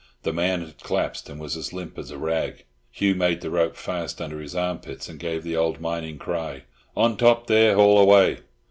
[0.23, 2.65] The man had collapsed, and was as limp as a rag.
[2.89, 6.63] Hugh made the rope fast under his armpits, and gave the old mining cry,
[6.97, 8.39] "On top there, haul away."